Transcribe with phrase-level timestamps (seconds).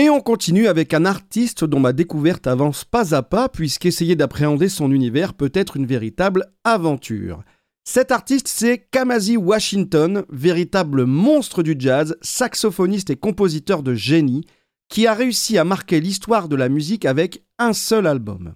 [0.00, 4.70] Et on continue avec un artiste dont ma découverte avance pas à pas, puisqu'essayer d'appréhender
[4.70, 7.42] son univers peut être une véritable aventure.
[7.84, 14.46] Cet artiste, c'est Kamasi Washington, véritable monstre du jazz, saxophoniste et compositeur de génie,
[14.88, 18.54] qui a réussi à marquer l'histoire de la musique avec un seul album.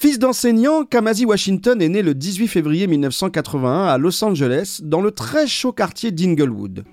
[0.00, 5.10] Fils d'enseignant, Kamasi Washington est né le 18 février 1981 à Los Angeles, dans le
[5.10, 6.84] très chaud quartier d'Inglewood.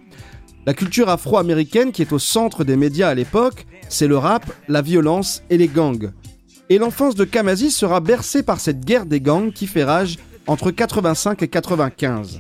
[0.66, 4.82] La culture afro-américaine qui est au centre des médias à l'époque, c'est le rap, la
[4.82, 6.11] violence et les gangs.
[6.70, 10.71] Et l'enfance de Kamasi sera bercée par cette guerre des gangs qui fait rage entre
[10.71, 12.39] 85 et 95.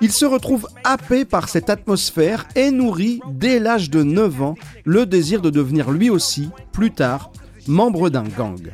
[0.00, 4.54] Il se retrouve happé par cette atmosphère et nourrit, dès l'âge de 9 ans,
[4.84, 7.32] le désir de devenir lui aussi, plus tard,
[7.66, 8.72] membre d'un gang.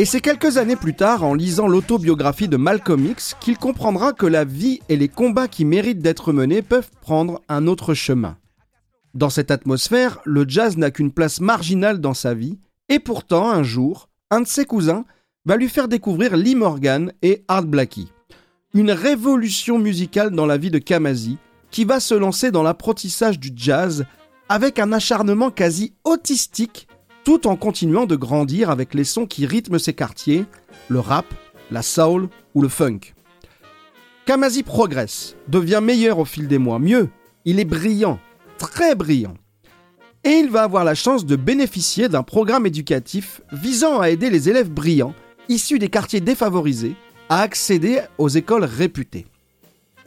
[0.00, 4.26] Et c'est quelques années plus tard, en lisant l'autobiographie de Malcolm X, qu'il comprendra que
[4.26, 8.36] la vie et les combats qui méritent d'être menés peuvent prendre un autre chemin.
[9.14, 13.64] Dans cette atmosphère, le jazz n'a qu'une place marginale dans sa vie, et pourtant, un
[13.64, 15.04] jour, un de ses cousins
[15.44, 18.12] va lui faire découvrir Lee Morgan et Art Blackie.
[18.74, 21.38] Une révolution musicale dans la vie de Kamasi,
[21.72, 24.04] qui va se lancer dans l'apprentissage du jazz
[24.48, 26.87] avec un acharnement quasi autistique
[27.28, 30.46] tout en continuant de grandir avec les sons qui rythment ses quartiers,
[30.88, 31.26] le rap,
[31.70, 33.00] la soul ou le funk.
[34.24, 37.10] Kamasi progresse, devient meilleur au fil des mois, mieux,
[37.44, 38.18] il est brillant,
[38.56, 39.34] très brillant.
[40.24, 44.48] Et il va avoir la chance de bénéficier d'un programme éducatif visant à aider les
[44.48, 45.14] élèves brillants,
[45.50, 46.96] issus des quartiers défavorisés,
[47.28, 49.26] à accéder aux écoles réputées.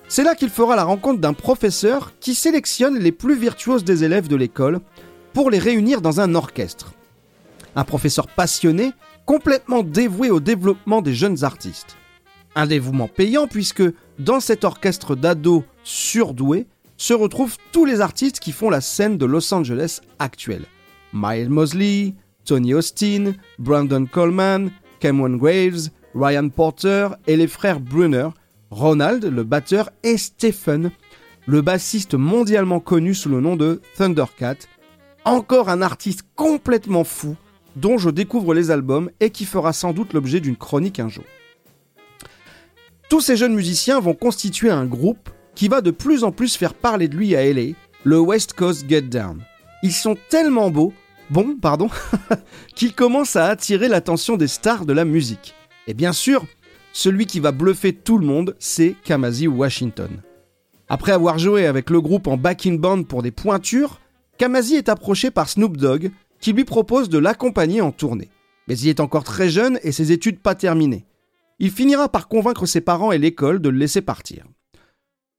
[0.08, 4.28] C'est là qu'il fera la rencontre d'un professeur qui sélectionne les plus virtuoses des élèves
[4.28, 4.80] de l'école
[5.34, 6.96] pour les réunir dans un orchestre
[7.76, 8.92] un professeur passionné,
[9.26, 11.96] complètement dévoué au développement des jeunes artistes.
[12.56, 13.84] Un dévouement payant puisque
[14.20, 19.26] dans cet orchestre d'ados surdoués se retrouvent tous les artistes qui font la scène de
[19.26, 20.66] Los Angeles actuelle.
[21.14, 22.14] Miles Mosley,
[22.46, 28.30] Tony Austin, Brandon Coleman, Cameron Graves, Ryan Porter et les frères Brunner,
[28.70, 30.92] Ronald, le batteur, et Stephen,
[31.48, 34.56] le bassiste mondialement connu sous le nom de Thundercat,
[35.26, 37.36] encore un artiste complètement fou
[37.76, 41.24] dont je découvre les albums et qui fera sans doute l'objet d'une chronique un jour.
[43.10, 46.74] Tous ces jeunes musiciens vont constituer un groupe qui va de plus en plus faire
[46.74, 47.74] parler de lui à LA,
[48.04, 49.42] le West Coast Get Down.
[49.84, 50.94] Ils sont tellement beaux,
[51.30, 51.90] bon, pardon,
[52.76, 55.56] qu'ils commencent à attirer l'attention des stars de la musique.
[55.88, 56.46] Et bien sûr,
[56.94, 60.22] celui qui va bluffer tout le monde, c'est Kamasi Washington.
[60.90, 64.00] Après avoir joué avec le groupe en backing band pour des pointures,
[64.38, 66.12] Kamasi est approché par Snoop Dogg
[66.42, 68.30] qui lui propose de l'accompagner en tournée.
[68.68, 71.06] Mais il est encore très jeune et ses études pas terminées.
[71.60, 74.46] Il finira par convaincre ses parents et l'école de le laisser partir.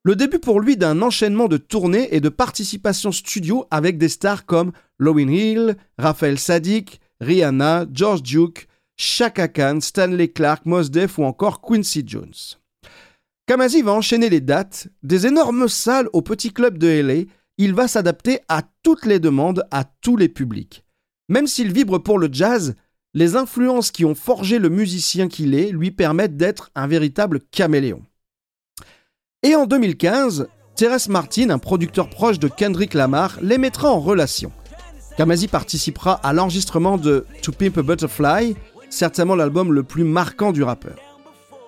[0.05, 4.47] Le début pour lui d'un enchaînement de tournées et de participations studio avec des stars
[4.47, 11.25] comme Lowen Hill, Raphaël Sadik, Rihanna, George Duke, Chaka Khan, Stanley Clark, Mos Def ou
[11.25, 12.35] encore Quincy Jones.
[13.47, 17.25] Kamasi va enchaîner les dates, des énormes salles au petit club de LA,
[17.59, 20.85] il va s'adapter à toutes les demandes, à tous les publics.
[21.29, 22.75] Même s'il vibre pour le jazz,
[23.15, 28.03] les influences qui ont forgé le musicien qu'il est lui permettent d'être un véritable caméléon.
[29.43, 34.53] Et en 2015, Terence Martin, un producteur proche de Kendrick Lamar, les mettra en relation.
[35.17, 38.57] Kamasi participera à l'enregistrement de To Pimp a Butterfly,
[38.89, 40.97] certainement l'album le plus marquant du rappeur.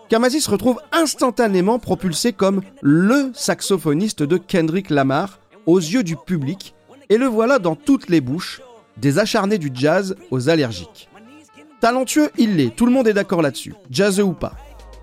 [0.08, 6.74] Kamasi se retrouve instantanément propulsé comme LE saxophoniste de Kendrick Lamar aux yeux du public,
[7.10, 8.62] et le voilà dans toutes les bouches,
[8.96, 11.08] des acharnés du jazz aux allergiques.
[11.80, 14.54] Talentueux, il l'est, tout le monde est d'accord là-dessus, jazzeux ou pas.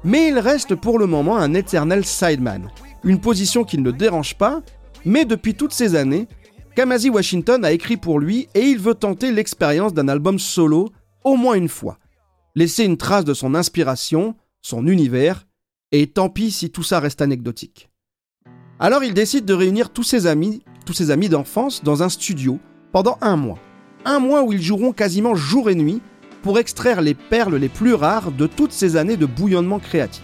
[0.03, 2.69] Mais il reste pour le moment un éternel sideman,
[3.03, 4.61] une position qui ne dérange pas,
[5.05, 6.27] mais depuis toutes ces années,
[6.75, 10.89] Kamasi Washington a écrit pour lui et il veut tenter l'expérience d'un album solo
[11.23, 11.99] au moins une fois.
[12.55, 15.45] Laisser une trace de son inspiration, son univers,
[15.91, 17.89] et tant pis si tout ça reste anecdotique.
[18.79, 22.59] Alors il décide de réunir tous ses amis, tous ses amis d'enfance dans un studio
[22.91, 23.59] pendant un mois
[24.05, 26.01] un mois où ils joueront quasiment jour et nuit
[26.41, 30.23] pour extraire les perles les plus rares de toutes ces années de bouillonnement créatif.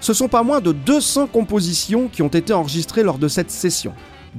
[0.00, 3.94] Ce sont pas moins de 200 compositions qui ont été enregistrées lors de cette session.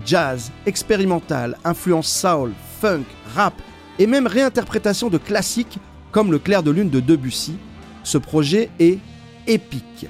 [0.05, 3.03] Jazz, expérimental, influence soul, funk,
[3.35, 3.53] rap
[3.97, 5.79] et même réinterprétation de classiques
[6.11, 7.57] comme Le clair de lune de Debussy.
[8.03, 8.99] Ce projet est
[9.47, 10.07] épique.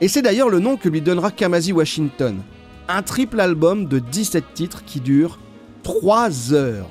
[0.00, 2.40] Et c'est d'ailleurs le nom que lui donnera Kamasi Washington.
[2.88, 5.38] Un triple album de 17 titres qui dure
[5.82, 6.88] 3 heures.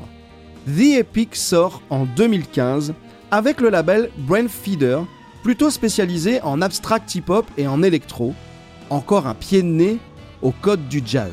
[0.65, 2.93] The Epic sort en 2015
[3.31, 5.05] avec le label Brain Feeder,
[5.43, 8.33] plutôt spécialisé en abstract hip-hop et en électro,
[8.89, 9.97] encore un pied de nez
[10.41, 11.31] au code du jazz.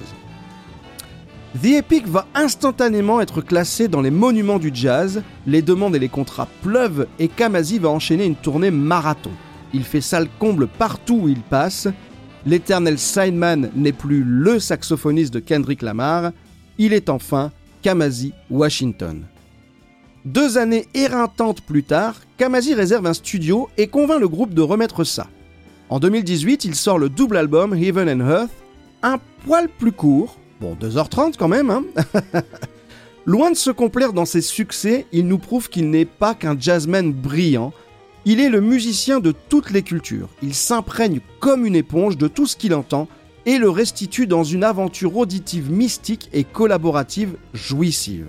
[1.62, 6.08] The Epic va instantanément être classé dans les monuments du jazz, les demandes et les
[6.08, 9.30] contrats pleuvent et Kamasi va enchaîner une tournée marathon.
[9.72, 11.88] Il fait salle comble partout où il passe.
[12.44, 16.32] L'éternel sideman n'est plus le saxophoniste de Kendrick Lamar,
[16.78, 19.24] il est enfin Kamasi Washington.
[20.24, 25.04] Deux années éreintantes plus tard, Kamasi réserve un studio et convainc le groupe de remettre
[25.04, 25.28] ça.
[25.90, 28.52] En 2018, il sort le double album Heaven and Earth,
[29.02, 31.84] un poil plus court, Bon, 2h30 quand même, hein
[33.26, 37.12] Loin de se complaire dans ses succès, il nous prouve qu'il n'est pas qu'un jazzman
[37.12, 37.72] brillant.
[38.24, 40.28] Il est le musicien de toutes les cultures.
[40.42, 43.08] Il s'imprègne comme une éponge de tout ce qu'il entend
[43.46, 48.26] et le restitue dans une aventure auditive mystique et collaborative jouissive.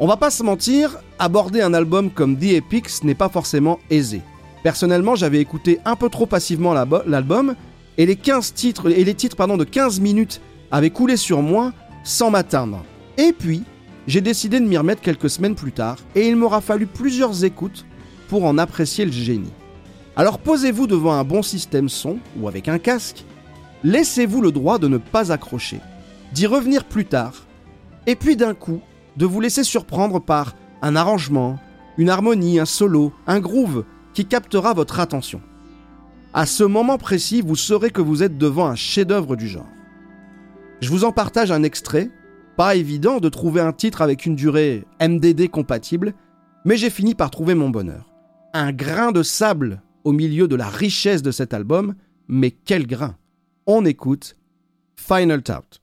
[0.00, 4.22] On va pas se mentir, aborder un album comme The Epics n'est pas forcément aisé.
[4.62, 7.54] Personnellement, j'avais écouté un peu trop passivement l'album
[7.96, 10.40] et les 15 titres et de 15 minutes
[10.70, 11.72] avait coulé sur moi
[12.04, 12.84] sans m'atteindre.
[13.16, 13.62] Et puis,
[14.06, 17.84] j'ai décidé de m'y remettre quelques semaines plus tard, et il m'aura fallu plusieurs écoutes
[18.28, 19.52] pour en apprécier le génie.
[20.16, 23.24] Alors posez-vous devant un bon système son, ou avec un casque,
[23.84, 25.80] laissez-vous le droit de ne pas accrocher,
[26.32, 27.46] d'y revenir plus tard,
[28.06, 28.80] et puis d'un coup,
[29.16, 31.58] de vous laisser surprendre par un arrangement,
[31.96, 33.84] une harmonie, un solo, un groove
[34.14, 35.40] qui captera votre attention.
[36.32, 39.68] À ce moment précis, vous saurez que vous êtes devant un chef-d'œuvre du genre.
[40.80, 42.10] Je vous en partage un extrait.
[42.56, 46.14] Pas évident de trouver un titre avec une durée MDD compatible,
[46.64, 48.12] mais j'ai fini par trouver mon bonheur.
[48.52, 51.94] Un grain de sable au milieu de la richesse de cet album,
[52.28, 53.16] mais quel grain
[53.70, 54.34] On écoute
[54.96, 55.82] Final Tout.